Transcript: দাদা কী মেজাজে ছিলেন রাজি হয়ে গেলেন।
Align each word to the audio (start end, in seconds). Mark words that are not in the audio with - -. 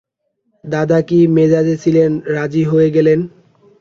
দাদা 0.63 0.99
কী 1.01 1.19
মেজাজে 1.27 1.75
ছিলেন 1.77 2.11
রাজি 2.27 2.63
হয়ে 2.63 2.89
গেলেন। 2.89 3.19